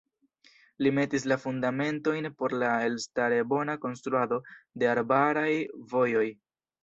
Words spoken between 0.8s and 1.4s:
Li metis la